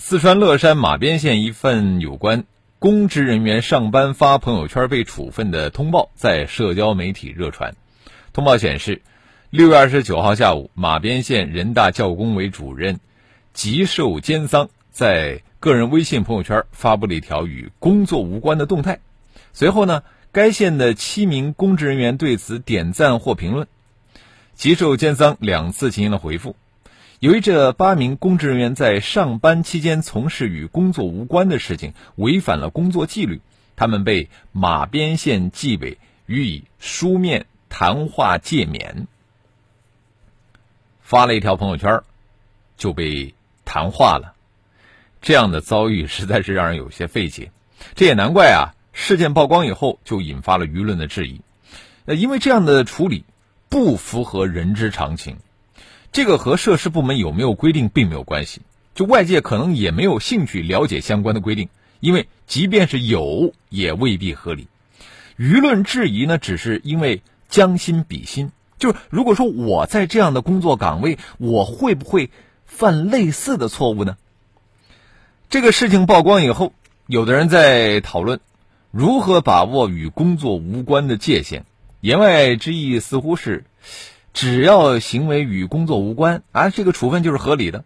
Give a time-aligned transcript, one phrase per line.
[0.00, 2.44] 四川乐山马边县一份有关
[2.78, 7.74] 公职人员上班发朋友圈被处分的通报在社交媒体热传。
[8.32, 9.02] 通报显示，
[9.50, 13.00] 六月二十九号下午，马边县人大教工委主任
[13.52, 19.00] 吉寿坚桑在个人微信朋友圈发布了一条与工作无关的动态。
[19.52, 23.66] 随后呢，该县的七名公职人员对此点赞或评论。
[24.54, 26.54] 吉寿坚桑两次进行了回复。
[27.20, 33.40] 由于这八名公职人员在上班期间从事与工作无关的事情，违反了工作纪律，
[33.74, 39.06] 他们被马边县纪委予以书面谈话诫勉。
[41.00, 42.02] 发了一条朋友圈，
[42.76, 43.34] 就被
[43.64, 44.36] 谈话了，
[45.20, 47.50] 这样的遭遇实在是让人有些费解。
[47.96, 48.78] 这也难怪啊！
[48.92, 51.40] 事件曝光以后，就引发了舆论的质疑。
[52.04, 53.24] 呃，因为这样的处理
[53.68, 55.38] 不符合人之常情。
[56.10, 58.62] 这个和涉事部门有没有规定并没有关系，
[58.94, 61.68] 就外界可能也没有兴趣了解相关的规定，
[62.00, 64.68] 因为即便是有，也未必合理。
[65.36, 72.30] 舆论质疑呢，只是因为将心比心，就是如果说我在这样的工作岗位，我会不会
[72.64, 74.16] 犯类似的错误呢？
[75.50, 76.72] 这个事情曝光以后，
[77.06, 78.40] 有的人在讨论
[78.90, 81.64] 如何把握与工作无关的界限，
[82.00, 83.64] 言外之意似乎是。
[84.32, 87.84] 只要行为与工作无关啊，这个处分就是合理的，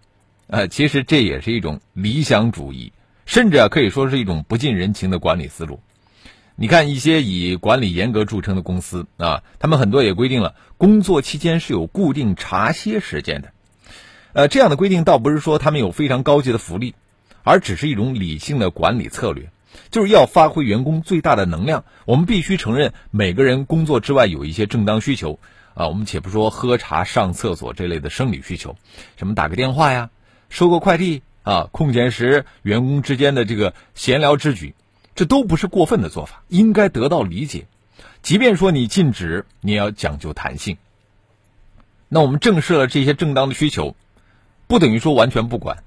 [0.48, 2.92] 呃，其实这也是一种理想主义，
[3.24, 5.80] 甚至啊可以说是一种不近人情的管理思路。
[6.54, 13.52] 你看一些以管理严格著称的公司啊，他们很多也规定了工作期间是有固定茶歇时间的。
[14.34, 16.94] 呃，这样的规定倒不是说他们有非常高级的福利，
[17.42, 19.50] 而只是一种理性的管理策略，
[19.90, 21.84] 就是要发挥员工最大的能量。
[22.04, 25.38] 我们必须承认，每个人工作之外有一些正当需求。
[25.74, 28.76] 啊，我们且不说喝茶、上厕所这类的生理需求，
[29.16, 30.10] 什么打个电话呀、
[30.48, 34.74] 收个快递啊，空闲时员工之间的这个闲聊之举，
[35.14, 37.66] 这都不是过分的做法，应该得到理解。
[38.22, 40.76] 即便说你禁止，你也要讲究弹性。
[42.08, 43.96] 那我们正视了这些正当的需求，
[44.66, 45.82] 不等于说完全不管，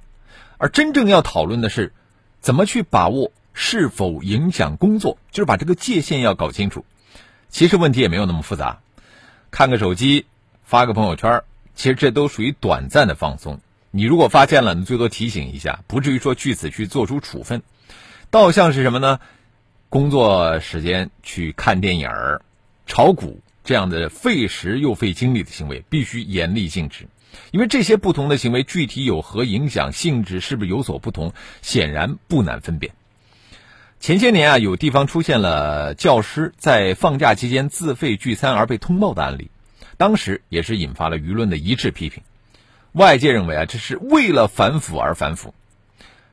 [0.58, 1.94] 而真正要讨论的是，
[2.42, 6.84] 怎么去把握是否影响工作，就是把这个界限要搞清楚。
[7.50, 8.82] 其实问题也没有那么复杂。
[9.56, 10.26] 看个手机，
[10.66, 11.44] 发个朋友圈，
[11.76, 13.62] 其实这都属于短暂的放松。
[13.90, 17.64] 你如果发现了，你最多提醒一下，不至于说据此去做出处分。
[18.30, 19.22] 倒像是什么呢？
[19.88, 22.10] 工作时间去看电影、
[22.86, 27.08] 炒股这样的费时又费精力的行为，必须严厉禁止。
[27.52, 32.94] 因为这些不同的行为具体有何影响、性质是不是有所不同，显然不难分辨。
[34.00, 39.50] 前些年啊，有地方出现了教师在放假期间自费聚餐而被通报的案例，
[39.98, 42.22] 当时也是引发了舆论的一致批评。
[42.92, 45.54] 外界认为啊，这是为了反腐而反腐。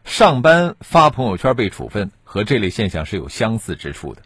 [0.05, 4.23] 上班发朋友圈被处分和这类现象是有相似之处的，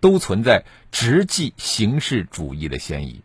[0.00, 3.20] 都存在直系形式主义的嫌疑。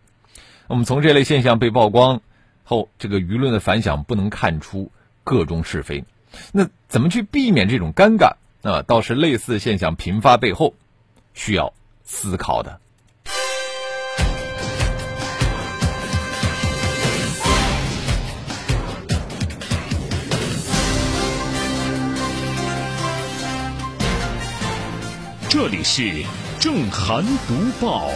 [0.68, 2.22] 我们从这类现象被曝光
[2.63, 4.91] 后，这个舆论的反响不能看出
[5.23, 6.03] 个中是非。
[6.52, 8.34] 那怎么去避免这种尴尬？
[8.66, 10.74] 那倒是类似现象频发背后
[11.34, 11.74] 需要
[12.06, 12.79] 思考的。
[25.50, 26.23] 这里是
[26.57, 28.09] 正涵读报。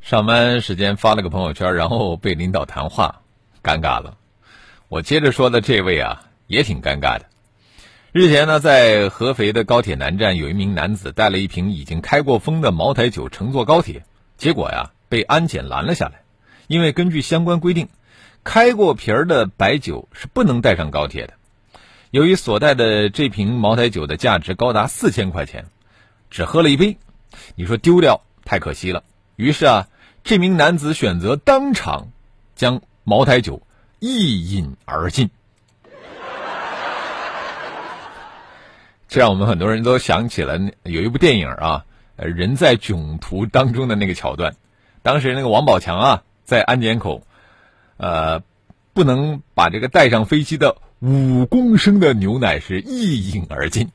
[0.00, 3.20] 上班时间发了个朋友圈，然后被领导谈话，
[3.62, 4.16] 尴尬了。
[4.88, 7.26] 我接着说的这位啊，也挺尴尬的。
[8.18, 14.04] 日前呢，在合肥的高铁南站，有一名男子带了一瓶已经开过封的茅台酒乘坐高铁，
[14.36, 16.22] 结果呀被安检拦了下来。
[16.66, 17.88] 因为根据相关规定，
[18.42, 21.34] 开过瓶儿的白酒是不能带上高铁的。
[22.10, 25.66] 由于所带的这瓶茅台酒的价值高达四千块钱，
[26.28, 26.98] 只喝了一杯，
[27.54, 29.04] 你说丢掉太可惜了。
[29.36, 29.86] 于是啊，
[30.24, 32.08] 这名男子选择当场
[32.56, 33.62] 将茅台酒
[34.00, 35.30] 一饮而尽。
[39.08, 44.54] 这让我们很多人都想起了有一部电影啊，人在囧途当中的那个桥段。
[45.02, 47.22] 当时那个王宝强啊，在安检口，
[47.96, 48.42] 呃，
[48.92, 53.88] 不能把这个带上飞机的五公升的牛奶是一饮而尽。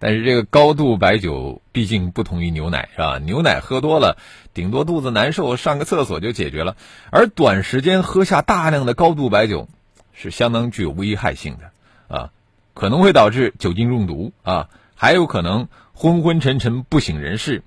[0.00, 3.18] 但是这个高度白酒毕竟不同于牛奶，是吧？
[3.18, 4.16] 牛奶喝多了，
[4.52, 6.74] 顶多肚子难受，上个厕所就解决了；
[7.10, 9.68] 而短时间喝下大量的高度白酒，
[10.12, 11.70] 是相当具有危害性的
[12.10, 12.30] 啊，
[12.74, 17.62] 可能会导致酒精中毒啊，还有可能昏昏沉沉不省人事，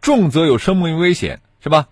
[0.00, 1.88] 重则有生命危险，是吧？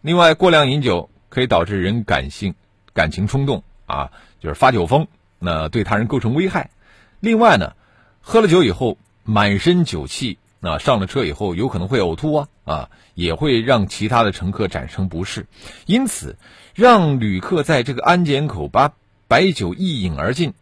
[0.00, 2.54] 另外，过量饮酒可以导致人感性、
[2.92, 5.08] 感情冲动啊，就是发酒疯，
[5.40, 6.70] 那对他人构成危害。
[7.18, 7.72] 另外呢，
[8.20, 8.96] 喝了酒以后。
[9.30, 15.46] 满身酒气啊，上了车以后有可能会呕吐啊啊，也会让其他的乘客产生不适，
[15.84, 16.38] 因此
[16.74, 18.94] 让旅客在这个安检口把
[19.26, 20.54] 白酒一饮而尽，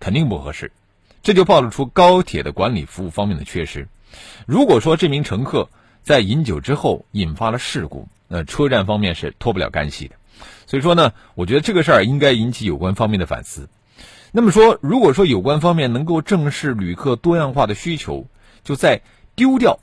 [0.00, 0.72] 肯定不合适。
[1.22, 3.86] 这就暴露出高铁的管理服务方面的缺失。
[4.46, 5.68] 如果说这名乘客
[6.02, 10.16] 在饮酒之后引发了事故，那车站方面是脱不了干系的。
[10.66, 13.68] 所以说呢，我觉得这个事儿应该引起有关方面的反思。
[14.32, 18.26] 那么说，如果说有关方面能够正视旅客多样化的需求，
[18.64, 19.02] 就在
[19.34, 19.80] 丢掉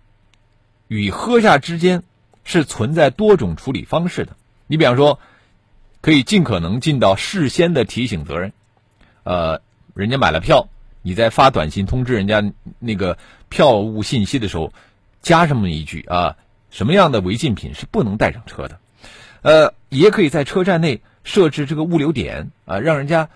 [0.88, 2.04] 与喝下之间
[2.44, 4.36] 是存在多种处理方式的。
[4.66, 5.20] 你比方说，
[6.02, 8.54] 可以尽可能尽到事先的提醒责任。
[9.24, 9.62] 呃，
[9.98, 10.70] 人家买了票，
[11.02, 12.44] 你在发短信通知人家
[12.80, 13.18] 那个
[13.50, 14.72] 票务信息的时候，
[15.22, 16.38] 加这么一句啊，
[16.70, 18.80] 什么样的违禁品是不能带上车的？
[19.42, 23.30] 呃，也可以在车站内设置这个物流点啊，让人家。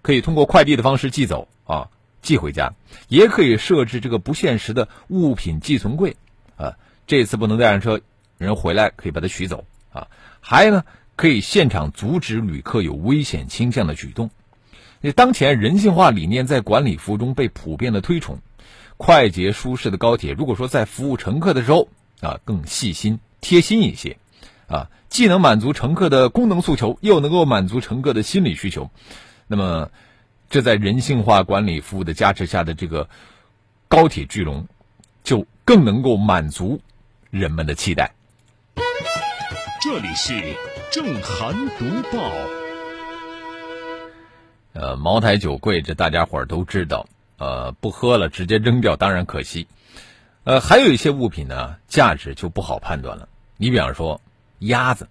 [0.00, 1.88] 可以通过快递的方式寄走啊，
[2.22, 2.72] 寄回家，
[3.08, 6.16] 也可以设置这个不限时的物品寄存柜
[6.56, 6.76] 啊。
[7.06, 8.00] 这次不能带上车，
[8.38, 10.06] 人回来可以把它取走啊。
[10.40, 10.84] 还呢，
[11.16, 14.30] 可以现场阻止旅客有危险倾向的举动。
[15.00, 18.38] 那当前人性化理念在管理服务中被普遍的推崇，
[18.96, 21.88] 快捷舒适的高铁，如果说在服务乘客的时候
[22.20, 24.18] 啊，更细心贴心一些
[24.66, 28.90] 啊，既能满足乘客的功能诉求，又能够满足乘客的心理需求。
[29.46, 29.90] 那么，
[30.50, 33.08] 这在人性化管理服务的加持下的这个
[33.86, 34.66] 高铁巨龙，
[35.22, 36.80] 就更能够满足
[37.30, 38.14] 人们的期待。
[39.80, 40.34] 这里是
[40.90, 42.57] 正涵读报。
[44.80, 47.08] 呃，茅台酒贵，这大家伙儿都知道。
[47.36, 49.66] 呃，不喝了，直接扔掉，当然可惜。
[50.44, 53.28] 呃，还有一些物品呢，价值就不好判断了。
[53.56, 54.20] 你比方说
[54.60, 55.08] 鸭子。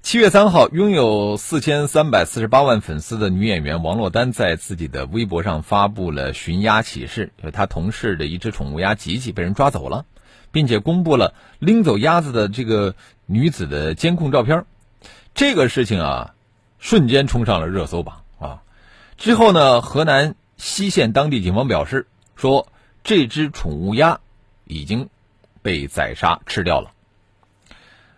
[0.00, 10.06] 七月三号，拥有四千三百四十八万粉丝的女演员王珞丹在自己的微博上发布了寻鸭启事，就她同事的一只宠物鸭吉吉被人抓走了，
[10.52, 12.94] 并且公布了拎走鸭子的这个
[13.26, 14.66] 女子的监控照片。
[15.34, 16.34] 这个事情啊，
[16.78, 18.62] 瞬间冲上了热搜榜啊！
[19.16, 22.66] 之后呢，河南西县当地警方表示说，
[23.04, 24.20] 这只宠物鸭
[24.64, 25.08] 已经
[25.62, 26.90] 被宰杀吃掉了。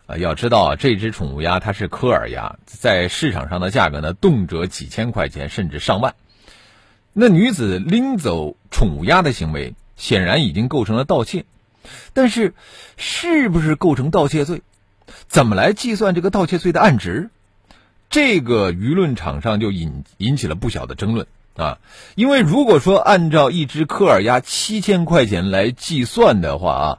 [0.07, 6.15] 啊，要知道，这只宠物鸭它是科尔鸭，在市场上的价格呢，动辄几千块钱，甚至上万。
[7.13, 11.45] 那女子拎走宠物鸭的行为，显然已经构成了盗窃。
[12.13, 12.55] 但是，
[12.97, 14.63] 是不是构成盗窃罪？
[15.29, 17.31] 怎么来计算这个盗窃罪的案值？
[18.15, 21.27] 这个舆论场上就引引起了不小的争论
[21.57, 21.79] 啊。
[22.15, 26.99] 因为如果说按照一只科尔鸭七千块钱来计算的话啊，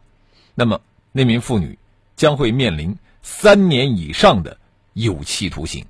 [0.53, 0.81] 那么
[1.13, 1.79] 那名妇女。
[2.17, 4.55] 将会面临三年以上的
[4.93, 5.85] 有期徒刑。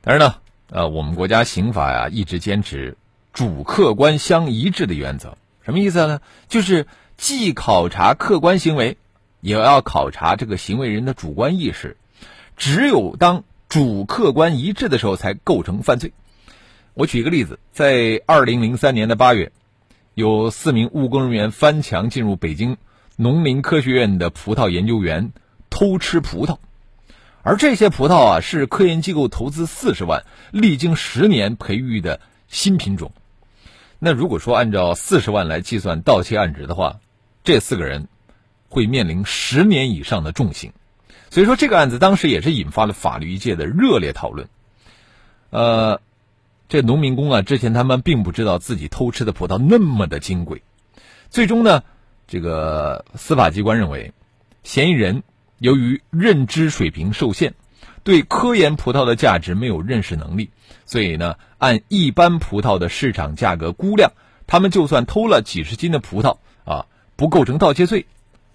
[0.00, 0.34] 但是呢，
[0.70, 2.96] 呃，我们国家刑法呀一直坚持
[3.32, 5.38] 主客观相一致的原则。
[5.64, 6.20] 什么意思呢？
[6.48, 8.96] 就是既考察客观行为，
[9.40, 11.96] 也要考察这个行为人的主观意识。
[12.56, 16.12] 只有当主客观一致的时候，才构成犯罪。
[16.94, 19.52] 我举一个例子，在二零零三年的八月，
[20.14, 22.76] 有四名务工人员翻墙进入北京。
[23.16, 25.32] 农林科学院的葡萄研究员
[25.70, 26.58] 偷吃葡萄，
[27.42, 33.12] 而这些葡萄啊是科研机构投资四十万、历经十年培育的新品种。
[34.00, 36.98] 那如果说按照四十万来计算盗窃案值的话，
[37.44, 38.08] 这四个人
[38.68, 40.72] 会面临十年以上的重刑。
[41.30, 44.48] 所以说这个案子当时也是引发了法律界的热烈讨论。
[45.50, 46.00] 呃，
[46.68, 50.62] 这农民工啊，之前他们并不知道自己偷吃的葡萄那么的金贵，
[51.30, 51.82] 最终呢。
[52.26, 54.14] 这个司法机关认为，
[54.62, 55.22] 嫌疑人
[55.58, 57.52] 由于认知水平受限，
[58.02, 60.48] 对科研葡萄的价值没有认识能力，
[60.86, 64.12] 所以呢，按一般葡萄的市场价格估量，
[64.46, 68.06] 他们就算偷了几十斤的葡萄啊，不构成盗窃罪，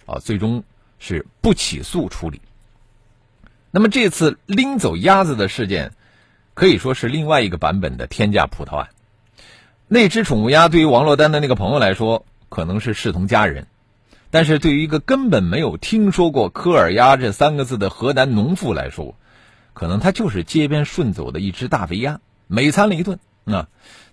[0.07, 0.63] 啊，最终
[0.97, 2.41] 是不起诉处理。
[3.71, 5.91] 那么这次拎走鸭子的事件，
[6.53, 8.89] 可以说是另外一个版本的天价葡萄案。
[9.87, 12.25] 那只宠物鸭对于王珞丹的那个朋友来说。
[12.51, 13.67] 可能是视同家人，
[14.31, 19.13] 但是对于一个根本没有听说过科尔鸭这三个字的河南农妇来说，
[19.75, 23.19] 可能他就是街边顺走的一只大肥鸭，美餐了一顿。
[23.43, 23.67] 那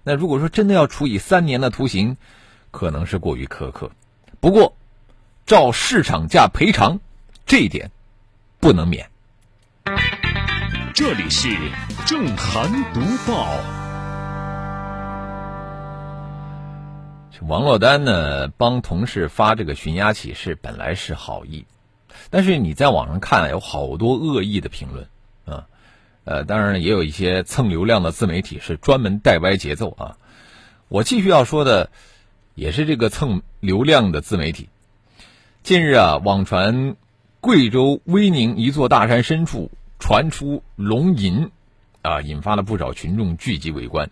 [0.04, 2.18] 那如果说真的要处以三年的徒刑，
[2.70, 3.90] 可能是过于苛刻。
[4.38, 4.76] 不过，
[5.46, 7.00] 照市场价赔偿，
[7.46, 7.90] 这一点
[8.60, 9.08] 不能免。
[10.94, 11.48] 这里是
[12.06, 13.60] 正涵读报。
[17.42, 21.64] 王珞丹呢，帮同事发这个寻鸭启事，本来是好意，
[22.30, 25.06] 但是你在网上看，有好多恶意的评论
[25.44, 25.66] 啊。
[26.24, 30.16] 呃，当然也有一些蹭流量的自媒体是专门带歪节奏啊。
[30.88, 31.90] 我继续要说的，
[32.56, 34.68] 也是这个蹭流量的自媒体。
[35.62, 36.96] 近日啊，网传
[37.40, 41.50] 贵州威宁一座大山深处传出龙吟，
[42.02, 44.10] 啊，引发了不少群众聚集围观。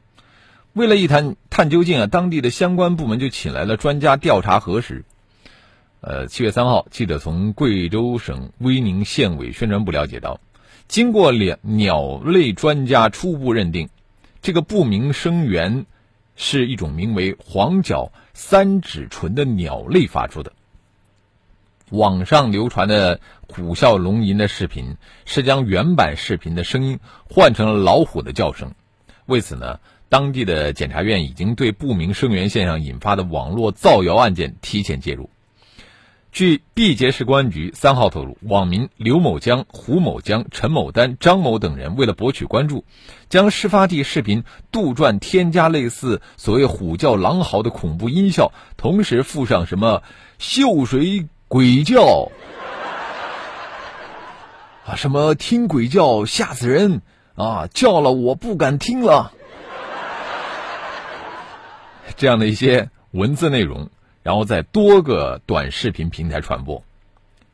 [0.72, 5.04] 为了一探探究竟啊，当地的相关部门就请来了专家调查核实。
[6.00, 10.40] 呃，七月三号，记者从贵州省威宁县委宣传部了解到。
[10.86, 13.88] 经过两鸟类专家初步认定，
[14.42, 15.86] 这个不明声源
[16.36, 20.52] 是一种名为黄角三指鹑的鸟类发出的。
[21.96, 26.98] 网上流传的虎啸龙吟的视频是将原版视频的声音
[27.30, 28.72] 换成了老虎的叫声。
[29.26, 35.30] 为此呢，当地的检察院已经对不明声源现象引发的网络造谣案件提前介入。
[36.32, 42.84] 据毕节市公安局三号透露，网民刘某江、胡某江、陈某丹、张某等人为了博取关注，
[43.28, 50.02] 将事发地视频杜撰添加类似所谓“虎叫狼嚎”的恐怖音效，同时附上什么
[50.40, 52.32] “秀水鬼叫”
[54.84, 57.00] 啊，什么“听鬼叫吓死人”
[57.38, 59.30] 啊，叫了我不敢听了，
[62.16, 63.88] 这样的一些文字内容。
[64.24, 66.82] 然后在多个短视频平台传播，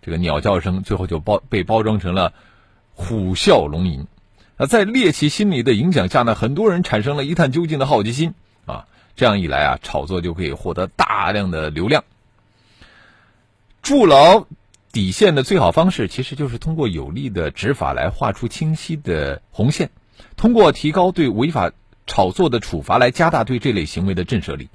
[0.00, 2.32] 这个鸟叫声最后就包被包装成了
[2.94, 4.06] 虎啸龙吟。
[4.56, 8.32] 那在猎奇心理的影响下呢，很多人产生了一探究竟的好奇心
[8.64, 8.86] 啊。
[9.14, 12.02] 这样一来啊，炒作就可以获得大量的流量。
[13.90, 14.46] 筑牢
[14.92, 19.90] 底线的最好方式，其实就是通过有力的执法来画出清晰的红线，
[20.36, 21.72] 通过提高对违法
[22.06, 24.68] 炒作的处罚来加大对这类行为的震慑力。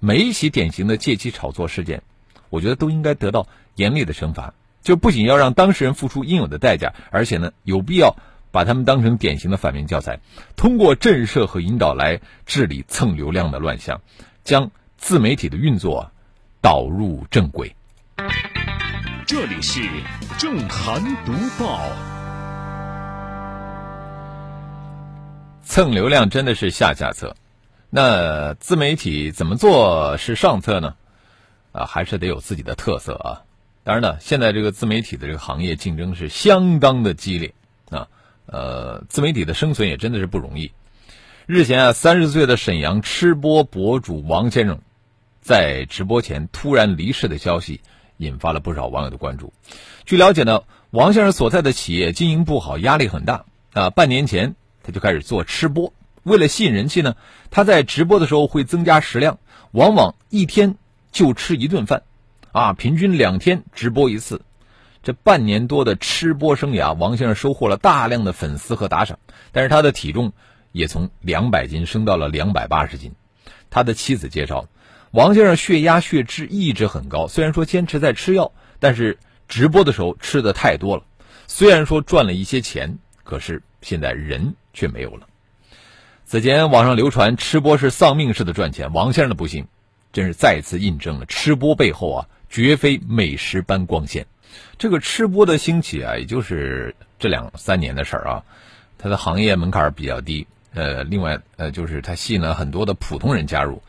[0.00, 2.02] 每一起典型的借机炒作事件，
[2.48, 4.54] 我觉得都应该得到严厉的惩罚。
[4.80, 8.16] 就不仅要让当事人付出应有的代价，而且呢，有必要
[8.50, 10.20] 把他们当成典型的反面教材，
[10.56, 14.00] 通过震慑和引导来治理蹭流量的乱象，
[14.42, 16.10] 将自媒体的运作
[16.62, 17.76] 导入正轨。
[19.32, 19.80] 这里是
[20.36, 21.80] 正涵读报。
[25.62, 27.34] 蹭流量真的是下下策。
[27.88, 30.96] 那自媒体怎么做是上策呢？
[31.72, 33.48] 啊，还是得有自己的特色啊。
[33.84, 37.54] 当然呢，现在这个自媒体的这个行业竞争是相当的激烈
[37.88, 38.08] 啊。
[38.44, 40.72] 呃，自媒体的生存也真的是不容易。
[41.46, 44.80] 日前啊，三十岁的沈阳吃播博主王先生
[45.40, 47.80] 在直播前突然离世的消息，
[48.16, 49.52] 引发了不少网友的关注。
[50.04, 53.90] 据了解呢，王先生所在的企业经营不好，压力很大啊。
[53.90, 55.92] 半年前他就开始做吃播。
[56.22, 57.16] 为了吸引人气呢，
[57.50, 59.38] 他在直播的时候会增加食量，
[59.72, 60.76] 往往一天
[61.10, 62.04] 就吃一顿饭，
[62.52, 64.42] 啊，平均两天直播一次。
[65.02, 69.18] 这半年多的吃播生涯，王先生收获了大量的粉丝和打赏，
[69.50, 70.32] 但是他的体重
[70.70, 73.12] 也从两百斤升到了两百八十斤。
[73.68, 74.66] 他的妻子介绍，
[75.12, 78.50] 王先生血压血脂一直很高，虽然说坚持在吃药，
[78.80, 81.02] 但是直播的时候吃的太多了。
[81.46, 85.26] 虽然说赚了一些钱，可是现在人却没有了。
[86.24, 89.66] 此前网上流传吃播是丧命式的赚钱，王先生的不幸，
[90.14, 94.26] 真是再次印证了吃播背后啊，绝非美食般光鲜。
[94.78, 98.42] 这个吃播的兴起啊，也就是这两三年的事儿啊，
[98.96, 103.82] 它的行业门槛比较低，呃，另外呃，就是它吸引了很多的普通人加入，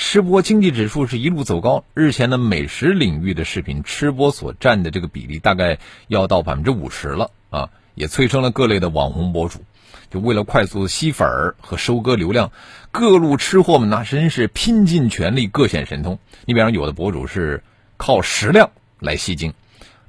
[0.00, 1.84] 吃播经济指数是一路走高。
[1.92, 9.64] 日前的美食领域的视频吃播所占的这个比例大概要到百分之五十了啊，也催生了各类的网红博主。
[10.08, 12.52] 就为了快速吸粉儿和收割流量，
[12.92, 16.20] 各路吃货们那真是拼尽全力，各显神通。
[16.44, 17.64] 你比方有的博主是
[17.96, 19.52] 靠食量来吸睛，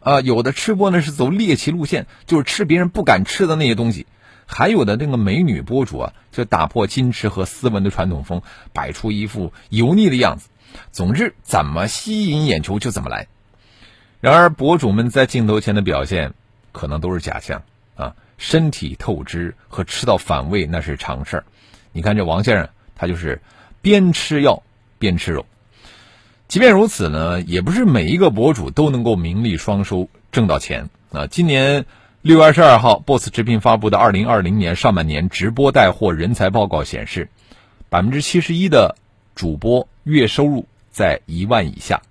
[0.02, 4.06] 啊，有的吃播呢是走猎奇路线，就是吃别人不敢吃的那些东西；
[4.52, 8.42] 还有的那个美女博主啊，就打破矜持和斯文的传统风，
[8.74, 10.50] 摆出一副油腻的样子。
[10.92, 13.28] 总之，怎么吸引眼球就怎么来。
[14.20, 16.34] 然而，博主们在镜头前的表现
[16.72, 17.62] 可能都是假象
[17.96, 18.16] 啊。
[18.40, 21.44] 身体透支和吃到反胃那是常事儿，
[21.92, 23.42] 你看这王先生，他就是
[23.82, 24.64] 边吃药
[24.98, 25.46] 边吃肉。
[26.48, 31.28] 即便如此呢，也不是每一个博主都能够名利双收挣到钱啊。
[31.28, 31.86] 今年
[32.22, 37.30] 六月二十二号，Boss 直聘发布的二零二零年上半年直播带货人才报告显示，
[37.88, 38.98] 百分之七十一的
[39.36, 42.02] 主播月收入在一万以下。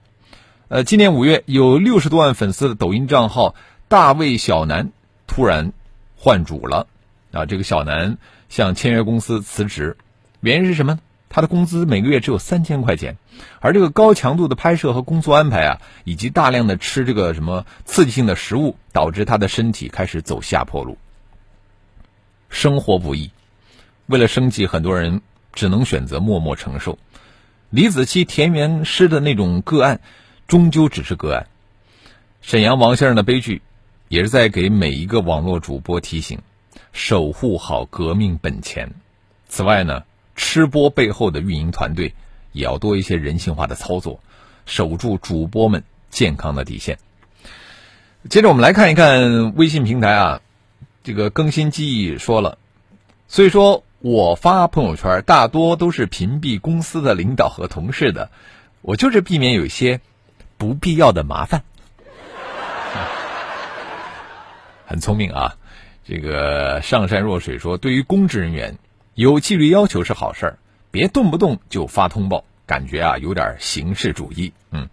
[0.68, 3.54] 呃，今年五月，有六十多万粉丝的抖音账号
[3.88, 4.92] 大卫小南
[5.26, 5.74] 突然
[6.16, 6.86] 换主了。
[7.30, 8.16] 啊，这个小南
[8.48, 9.98] 向签约公司辞职，
[10.40, 11.00] 原因是什么？
[11.30, 13.16] 他的工资每个月只有三千块钱，
[13.60, 20.96] 而这个高强度的拍摄和工作安排啊，以及大量的吃这个什么刺激性的食物，导致他的身体开始走下坡路。
[22.48, 23.30] 生活不易，
[24.06, 25.20] 为了生计，很多人
[25.52, 26.98] 只能选择默默承受。
[27.68, 30.00] 李子柒、田园诗的那种个案，
[30.46, 31.46] 终究只是个案。
[32.40, 33.60] 沈阳王先生的悲剧，
[34.08, 36.40] 也是在给每一个网络主播提醒：
[36.94, 38.94] 守护好革命本钱。
[39.46, 40.04] 此外呢？
[40.58, 42.16] 直播背后的运营团队
[42.50, 44.18] 也要多一些人性化的操作，
[44.66, 46.98] 守住主播们健康的底线。
[48.28, 50.40] 接着我们来看一看微信平台啊，
[51.04, 52.58] 这个更新记忆说了，
[53.28, 58.32] 所以说我发朋友圈大多都是屏蔽公司的领导和同事的，
[58.82, 60.00] 我就是避免有一些
[60.56, 61.62] 不必要的麻烦。
[64.86, 65.54] 很聪明啊，
[66.04, 68.76] 这个上善若水说，对于公职人员。
[69.18, 70.58] 有纪律要求是好事儿，
[70.92, 74.52] 别动不动就发通报，感觉啊有点形式主义。
[74.70, 74.88] 嗯，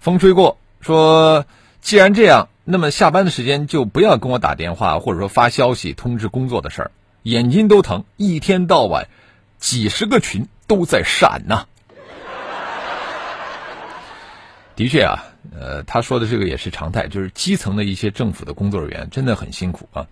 [0.00, 1.46] 风吹过说，
[1.80, 6.90] 既然这样，那么下班的时间就不要跟我打电话，或者说发消息通知工作的事儿，
[7.22, 9.08] 眼睛都疼，一天到晚
[9.56, 11.64] 几十个群都在闪呐。
[14.76, 15.24] 的确啊，
[15.58, 20.06] 呃，他说的这个也是常态，就是基层的一些政府的工作人员真的很辛苦啊。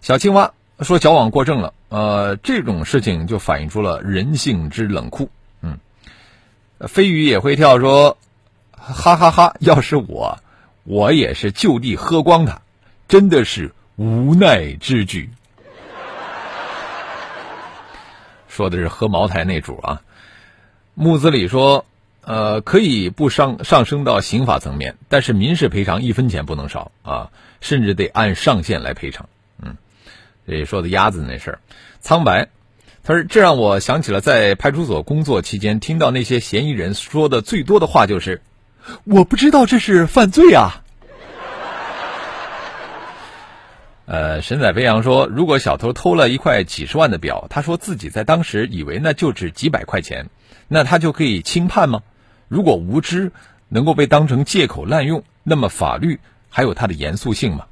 [0.00, 0.52] 小青蛙。
[0.80, 5.30] 说矫枉过正了，呃，这种事情就反映出了人性之冷酷。
[5.62, 5.78] 嗯，
[6.80, 8.18] 飞鱼也会跳，说，
[8.72, 9.56] 哈哈哈！
[9.60, 10.38] 要是我，
[10.84, 12.60] 我也是就地喝光它，
[13.08, 15.30] 真的是无奈之举。
[18.48, 20.02] 说的是喝茅台那主啊。
[20.92, 21.86] 木子李说，
[22.20, 27.30] 呃，可以不上上升到刑法层面，但是民事赔偿一分钱不能少啊，
[27.62, 29.28] 甚至得按上限来赔偿。
[30.46, 31.58] 这说的鸭子那事儿，
[32.00, 32.48] 苍白，
[33.02, 38.42] 他说这让我想起了在派出所工作期间听到那些嫌疑人说的最多的话就是
[39.04, 40.82] ：“我不知道这是犯罪啊。”
[44.06, 50.30] 呃，神采飞扬说，如果小偷偷了一块几十万的表，他说自己在当时以为那就值几百块钱，
[50.68, 52.02] 那他就可以轻判吗？
[52.46, 53.32] 如果无知
[53.68, 57.66] 能够被当成借口滥用，那么法律还有它的严肃性吗？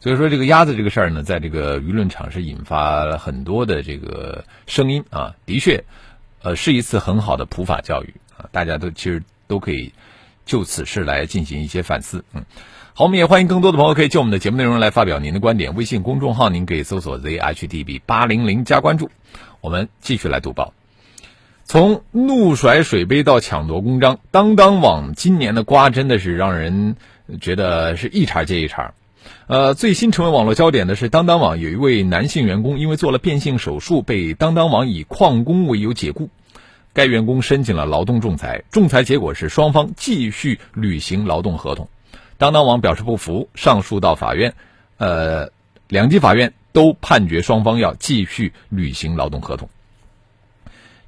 [0.00, 5.34] 所以说，这个鸭子这个事儿呢，在这个舆论场是引发了很多的这个声音啊。
[5.44, 5.82] 的确，
[6.42, 9.92] 呃，是一次很好的普法教育啊，大家都其实都可以
[10.46, 12.24] 就此事来进行一些反思。
[12.32, 12.44] 嗯，
[12.94, 15.74] 好，我们也欢迎更多的朋友可以就我们的节目内容来发表您的观点。
[15.74, 19.10] 微信公众号您可以搜索 zhdb 八零零加关注。
[19.60, 20.72] 我们继续来读报。
[21.64, 26.94] 从怒甩水杯到抢夺公章，当当网今年的瓜真的是让人
[27.40, 28.94] 觉得是一茬接一茬。
[29.46, 36.28] 呃，最新成为网络焦点的是，当当网有一位男性员工因为做了变性手术，被当当网以旷工为由解雇。
[36.94, 41.88] 该员工申请了劳动仲裁，仲裁结果是双方继续履行劳动合同。
[42.38, 44.54] 当当网表示不服，上诉到法院，
[44.96, 45.50] 呃，
[45.88, 49.68] 两级法院都判决双方要继续履行劳动合同。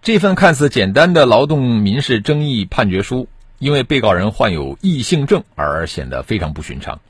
[0.02, 3.28] 这份看似简单的劳动民事争议判决书，
[3.58, 7.00] 因为被告人患有异性症而显得非常不寻常。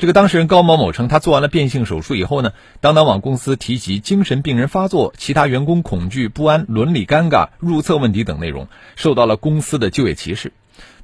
[0.00, 10.54] 这个当事人高某某称，他做完了变性手术以后呢，当当网公司提及精神病人发作、其他员工恐惧不安、伦理尴尬、入厕问题等内容，受到了公司的就业歧视。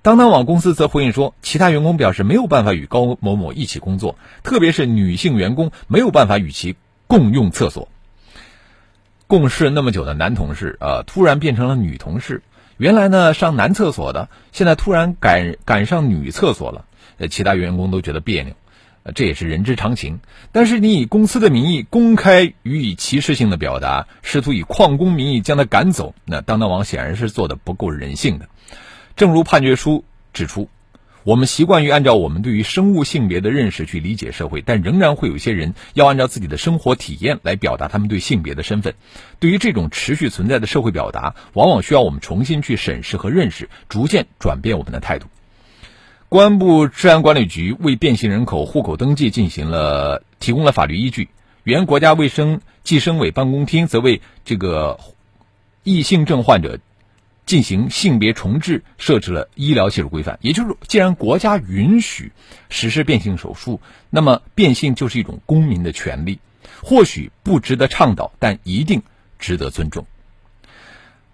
[0.01, 6.75] 当当网公司则回应说，其他员工表示没有办法与高某某一起工作，特别是女性员工没有办法与其
[7.07, 7.89] 共用厕所。
[9.27, 12.41] 共事那么久的男同事啊，突然变成了女同事，
[12.79, 16.87] 原来呢上男厕所的，现在突然赶赶上女厕所了，
[17.19, 18.55] 呃，其他员工都觉得别扭。
[19.15, 20.21] 这也是人之常情，
[20.53, 28.49] 但是你以公司的名义公开予以歧视性的表达，试图以旷工名义将他赶走，那当当网显然是做的不够人性的。
[29.15, 30.69] 正如判决书指出，
[31.23, 38.95] 我们习惯于按照我们对于生物性别的认识去理解社会，但仍然会有一些人要按照自己的生活体验来表达他们对性别的身份。
[39.41, 45.27] 对于这种持续存在的社会表达，往往需要我们重新去审视和认识，逐渐转变我们的态度。
[46.29, 51.29] 公安部治安管理局为变性人口户口登记进行了提供了法律依据，
[51.63, 54.99] 原国家卫生计生委办公厅则为这个
[55.85, 56.81] 异性症患者
[57.47, 60.37] 进行性别重置，设置了医疗技术规范。
[60.43, 62.33] 也就是，既然国家允许
[62.71, 66.41] 实施变性手术，那么变性就是一种公民的权利。
[66.83, 69.03] 或许不值得倡导，但一定
[69.39, 70.07] 值得尊重。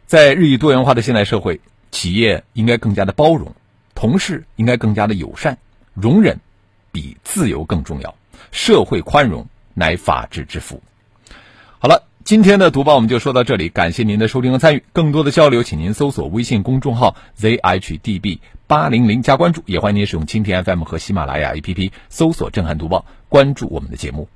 [0.06, 3.54] 在日益多元化的现代社会，企业应该更加的包容，
[4.02, 5.58] 同事应该更加的友善。
[5.94, 6.40] 容忍
[6.90, 8.16] 比自由更重要，
[8.50, 10.82] 社会宽容乃法治之福。
[11.78, 12.02] 好了。
[12.24, 14.84] 今天的读报我们就说到这里，感谢您的收听和参与。
[14.92, 18.38] 更多的交流，请您搜索微信公众号 zhdb
[18.68, 24.28] 八零零加关注，也欢迎您使用蜻蜓 FM 和喜马拉雅 APP 搜索“震撼读报”，关注我们的节目。